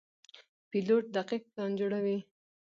[0.69, 2.17] پیلوټ دقیق پلان جوړوي.